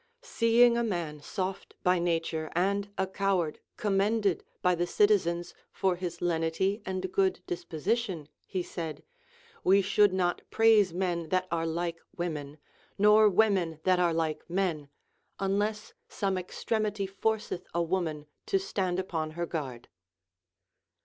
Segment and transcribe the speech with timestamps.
[0.23, 6.23] Seeing a man soft by nature and a coward commended by the citizens for his
[6.23, 9.03] lenity and good disposition, he said,
[9.63, 12.57] We shoidd not praise men that are like women,
[12.97, 14.89] nor women that are like men,
[15.39, 19.87] unless some extrem ity forceth a woman to stand upon her guard.